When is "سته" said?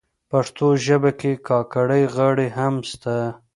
2.91-3.15